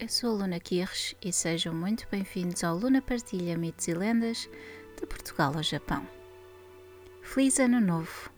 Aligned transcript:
Eu 0.00 0.08
sou 0.08 0.30
a 0.30 0.32
Luna 0.34 0.60
Kirres 0.60 1.16
e 1.20 1.32
sejam 1.32 1.74
muito 1.74 2.06
bem-vindos 2.08 2.62
ao 2.62 2.78
Luna 2.78 3.02
Partilha 3.02 3.58
Mitos 3.58 3.88
e 3.88 3.94
Lendas 3.94 4.48
de 4.94 5.04
Portugal 5.04 5.52
ao 5.56 5.62
Japão. 5.62 6.06
Feliz 7.20 7.58
Ano 7.58 7.80
Novo! 7.80 8.30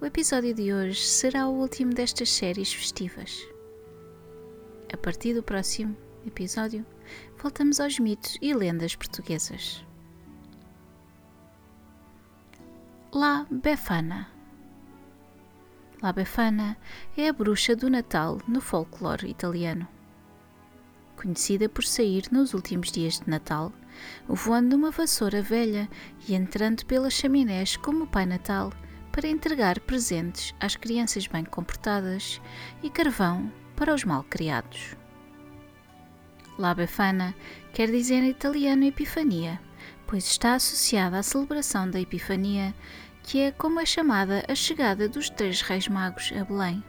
O 0.00 0.06
episódio 0.06 0.54
de 0.54 0.72
hoje 0.72 1.04
será 1.04 1.46
o 1.46 1.52
último 1.52 1.92
destas 1.92 2.30
séries 2.30 2.72
festivas. 2.72 3.46
A 4.90 4.96
partir 4.96 5.34
do 5.34 5.42
próximo 5.42 5.94
episódio, 6.26 6.86
voltamos 7.36 7.78
aos 7.78 7.98
mitos 7.98 8.38
e 8.40 8.54
lendas 8.54 8.96
portuguesas. 8.96 9.84
La 13.12 13.46
Befana 13.50 14.32
La 16.00 16.14
Befana 16.14 16.78
é 17.14 17.28
a 17.28 17.32
bruxa 17.34 17.76
do 17.76 17.90
Natal 17.90 18.40
no 18.48 18.62
folclore 18.62 19.28
italiano 19.28 19.86
conhecida 21.16 21.68
por 21.68 21.84
sair 21.84 22.24
nos 22.30 22.54
últimos 22.54 22.90
dias 22.90 23.20
de 23.20 23.28
Natal, 23.28 23.72
voando 24.26 24.76
uma 24.76 24.90
vassoura 24.90 25.42
velha 25.42 25.88
e 26.28 26.34
entrando 26.34 26.84
pelas 26.86 27.14
chaminés 27.14 27.76
como 27.76 28.04
o 28.04 28.06
Pai 28.06 28.26
Natal 28.26 28.72
para 29.12 29.28
entregar 29.28 29.78
presentes 29.80 30.54
às 30.58 30.74
crianças 30.74 31.26
bem 31.26 31.44
comportadas 31.44 32.40
e 32.82 32.90
carvão 32.90 33.50
para 33.76 33.94
os 33.94 34.04
mal 34.04 34.24
criados. 34.24 34.96
La 36.58 36.74
Befana 36.74 37.34
quer 37.72 37.90
dizer 37.90 38.22
em 38.22 38.30
italiano 38.30 38.84
Epifania, 38.84 39.60
pois 40.06 40.24
está 40.24 40.54
associada 40.54 41.18
à 41.18 41.22
celebração 41.22 41.90
da 41.90 42.00
Epifania, 42.00 42.74
que 43.22 43.40
é 43.40 43.50
como 43.50 43.80
é 43.80 43.86
chamada 43.86 44.44
a 44.48 44.54
chegada 44.54 45.08
dos 45.08 45.30
três 45.30 45.62
reis 45.62 45.88
magos 45.88 46.32
a 46.38 46.44
Belém. 46.44 46.82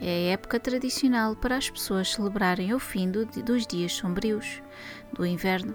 É 0.00 0.06
a 0.06 0.32
época 0.32 0.58
tradicional 0.58 1.36
para 1.36 1.56
as 1.56 1.70
pessoas 1.70 2.12
celebrarem 2.12 2.74
o 2.74 2.78
fim 2.78 3.10
do, 3.10 3.24
dos 3.24 3.66
dias 3.66 3.92
sombrios 3.92 4.62
do 5.12 5.24
inverno 5.24 5.74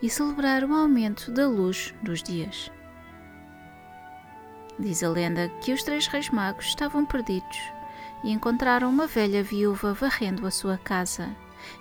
e 0.00 0.08
celebrar 0.08 0.64
o 0.64 0.74
aumento 0.74 1.30
da 1.30 1.46
luz 1.48 1.94
dos 2.02 2.22
dias. 2.22 2.70
Diz 4.78 5.02
a 5.02 5.10
lenda 5.10 5.48
que 5.60 5.72
os 5.72 5.82
três 5.82 6.06
reis 6.06 6.30
magos 6.30 6.66
estavam 6.66 7.04
perdidos 7.04 7.58
e 8.22 8.30
encontraram 8.30 8.88
uma 8.88 9.06
velha 9.06 9.42
viúva 9.42 9.92
varrendo 9.92 10.46
a 10.46 10.50
sua 10.50 10.78
casa 10.78 11.34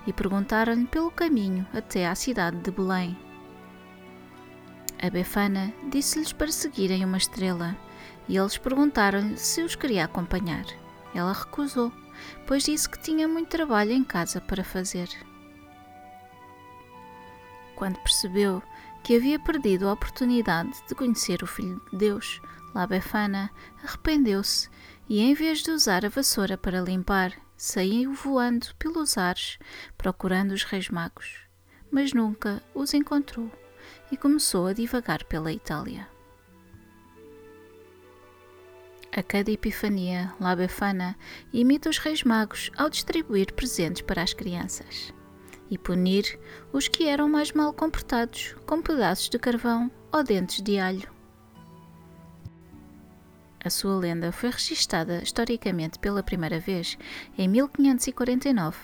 e 0.08 0.14
perguntaram-lhe 0.14 0.88
pelo 0.88 1.12
caminho 1.12 1.66
até 1.74 2.08
à 2.08 2.16
cidade 2.16 2.58
de 2.58 2.72
Belém. 2.72 3.18
A 5.00 5.12
Befana 5.12 5.72
disse-lhes 5.92 6.34
para 6.34 6.52
seguirem 6.52 7.06
uma 7.06 7.18
estrela 7.18 7.78
e 8.28 8.36
eles 8.36 8.58
perguntaram-lhe 8.58 9.38
se 9.38 9.62
os 9.62 9.76
queria 9.76 10.06
acompanhar. 10.06 10.66
Ela 11.18 11.34
recusou, 11.34 11.92
pois 12.46 12.64
disse 12.64 12.88
que 12.88 13.00
tinha 13.00 13.28
muito 13.28 13.50
trabalho 13.50 13.92
em 13.92 14.04
casa 14.04 14.40
para 14.40 14.64
fazer. 14.64 15.10
Quando 17.76 17.98
percebeu 18.02 18.62
que 19.04 19.16
havia 19.16 19.40
perdido 19.40 19.90
a 19.90 19.94
oportunidade 19.94 20.72
de 20.88 20.94
conhecer 20.94 21.42
o 21.42 21.48
Filho 21.48 21.82
de 21.92 21.98
Deus, 21.98 22.40
Labefana 22.76 23.50
arrependeu-se 23.84 24.70
e, 25.10 25.20
em 25.20 25.34
vez 25.34 25.64
de 25.64 25.72
usar 25.72 26.06
a 26.06 26.10
vassoura 26.10 26.56
para 26.56 26.82
limpar, 26.82 27.34
saiu 27.56 28.14
voando 28.14 28.68
pelos 28.78 29.18
ares 29.18 29.58
procurando 29.98 30.52
os 30.52 30.64
reis 30.64 30.88
magos, 30.90 31.38
mas 31.90 32.14
nunca 32.14 32.62
os 32.76 32.94
encontrou 32.94 33.52
e 34.12 34.18
começou 34.18 34.68
a 34.68 34.74
divagar 34.74 35.24
pela 35.24 35.52
Itália. 35.52 36.08
A 39.18 39.24
cada 39.24 39.50
Epifania, 39.50 40.32
La 40.40 40.56
Befana 40.56 41.18
imita 41.52 41.90
os 41.90 41.98
reis 41.98 42.24
magos 42.24 42.70
ao 42.78 42.88
distribuir 42.88 43.52
presentes 43.52 44.04
para 44.04 44.22
as 44.22 44.32
crianças 44.32 45.12
e 45.72 45.76
punir 45.76 46.40
os 46.72 46.88
que 46.88 47.08
eram 47.08 47.28
mais 47.28 47.52
mal 47.52 47.74
comportados 47.74 48.56
com 48.68 48.80
pedaços 48.80 49.28
de 49.28 49.40
carvão 49.40 49.90
ou 50.12 50.24
dentes 50.24 50.62
de 50.62 50.78
alho. 50.78 51.12
A 53.66 53.72
sua 53.72 53.96
lenda 53.96 54.32
foi 54.32 54.52
registada 54.52 55.24
historicamente 55.24 55.98
pela 55.98 56.22
primeira 56.22 56.60
vez 56.60 56.96
em 57.36 57.48
1549 57.48 58.78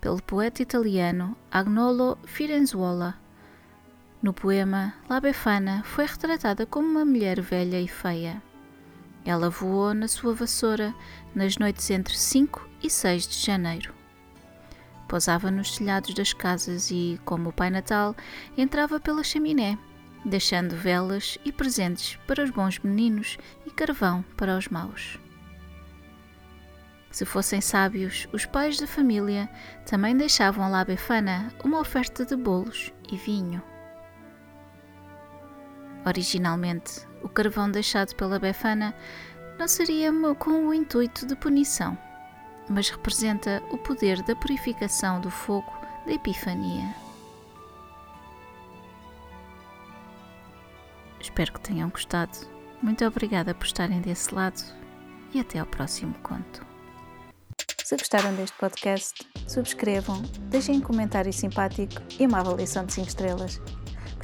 pelo 0.00 0.22
poeta 0.22 0.62
italiano 0.62 1.36
Agnolo 1.50 2.16
Firenzuola. 2.24 3.20
No 4.22 4.32
poema, 4.32 4.94
La 5.10 5.20
Befana 5.20 5.82
foi 5.84 6.06
retratada 6.06 6.64
como 6.64 6.88
uma 6.88 7.04
mulher 7.04 7.38
velha 7.42 7.78
e 7.78 7.86
feia. 7.86 8.42
Ela 9.24 9.48
voou 9.48 9.94
na 9.94 10.06
sua 10.06 10.34
vassoura 10.34 10.94
nas 11.34 11.56
noites 11.56 11.90
entre 11.90 12.16
5 12.16 12.68
e 12.82 12.90
6 12.90 13.26
de 13.26 13.38
janeiro. 13.38 13.94
Pousava 15.08 15.50
nos 15.50 15.76
telhados 15.76 16.14
das 16.14 16.32
casas 16.32 16.90
e, 16.90 17.20
como 17.24 17.48
o 17.48 17.52
Pai 17.52 17.70
Natal, 17.70 18.14
entrava 18.56 19.00
pela 19.00 19.22
chaminé, 19.24 19.78
deixando 20.24 20.76
velas 20.76 21.38
e 21.44 21.52
presentes 21.52 22.16
para 22.26 22.42
os 22.42 22.50
bons 22.50 22.78
meninos 22.78 23.38
e 23.66 23.70
carvão 23.70 24.24
para 24.36 24.56
os 24.56 24.68
maus. 24.68 25.18
Se 27.10 27.24
fossem 27.24 27.60
sábios, 27.60 28.26
os 28.32 28.44
pais 28.44 28.78
da 28.78 28.88
família 28.88 29.48
também 29.86 30.16
deixavam 30.16 30.68
lá 30.70 30.84
Befana 30.84 31.52
uma 31.62 31.78
oferta 31.78 32.26
de 32.26 32.34
bolos 32.34 32.92
e 33.10 33.16
vinho. 33.16 33.62
Originalmente, 36.06 37.06
o 37.22 37.28
carvão 37.28 37.70
deixado 37.70 38.14
pela 38.14 38.38
Befana 38.38 38.94
não 39.58 39.66
seria 39.66 40.12
com 40.38 40.66
o 40.66 40.74
intuito 40.74 41.26
de 41.26 41.34
punição, 41.34 41.96
mas 42.68 42.90
representa 42.90 43.62
o 43.70 43.78
poder 43.78 44.22
da 44.22 44.36
purificação 44.36 45.20
do 45.20 45.30
fogo 45.30 45.72
da 46.06 46.12
Epifania. 46.12 46.94
Espero 51.20 51.52
que 51.54 51.60
tenham 51.60 51.88
gostado. 51.88 52.36
Muito 52.82 53.02
obrigada 53.06 53.54
por 53.54 53.64
estarem 53.64 54.00
desse 54.02 54.34
lado 54.34 54.62
e 55.32 55.40
até 55.40 55.58
ao 55.58 55.66
próximo 55.66 56.14
conto. 56.22 56.66
Se 57.82 57.96
gostaram 57.96 58.34
deste 58.34 58.56
podcast, 58.58 59.26
subscrevam, 59.48 60.20
deixem 60.50 60.76
um 60.76 60.80
comentário 60.80 61.32
simpático 61.32 62.02
e 62.18 62.26
uma 62.26 62.40
avaliação 62.40 62.84
de 62.84 62.92
5 62.92 63.08
estrelas. 63.08 63.60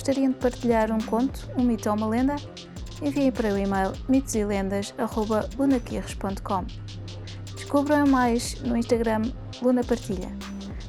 Gostariam 0.01 0.33
de 0.33 0.39
partilhar 0.39 0.91
um 0.91 0.99
conto, 0.99 1.47
um 1.59 1.63
mito 1.63 1.91
ou 1.91 1.95
uma 1.95 2.07
lenda? 2.07 2.37
Enviem 3.03 3.31
para 3.31 3.53
o 3.53 3.59
e-mail 3.59 3.93
mitoselendas.lunaquirres.com 4.09 6.65
Descubram 7.55 8.07
mais 8.07 8.59
no 8.63 8.79
Instagram 8.79 9.31
Luna 9.61 9.85
Partilha. 9.85 10.35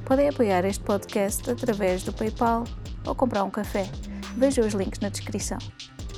Podem 0.06 0.30
apoiar 0.30 0.63
este 0.63 0.85
podcast 0.85 1.51
através 1.51 2.03
do 2.03 2.13
PayPal 2.13 2.63
ou 3.06 3.13
comprar 3.13 3.44
um 3.44 3.50
café. 3.50 3.85
Vejam 4.38 4.65
os 4.65 4.74
links 4.74 5.01
na 5.01 5.09
descrição. 5.09 5.57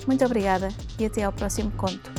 Muito 0.05 0.23
obrigada 0.23 0.67
e 0.99 1.05
até 1.05 1.23
ao 1.23 1.33
próximo 1.33 1.71
conto. 1.71 2.11